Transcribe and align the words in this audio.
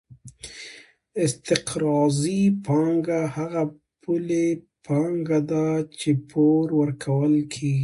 استقراضي 1.23 2.41
پانګه 2.65 3.21
هغه 3.35 3.63
پولي 4.01 4.47
پانګه 4.87 5.39
ده 5.51 5.67
چې 5.99 6.09
پور 6.29 6.65
ورکول 6.81 7.33
کېږي 7.53 7.75